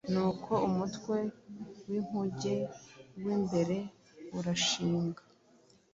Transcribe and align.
nuko 0.13 0.51
umutwe 0.69 1.17
w’inkuge 1.89 2.55
w’imbere 3.23 3.77
urashinga, 4.37 5.21